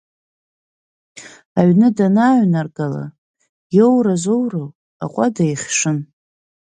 [1.59, 3.05] Аҩны данааҩнаргала,
[3.77, 4.67] иоура-зоуроу
[5.03, 5.97] аҟуада ихьшын.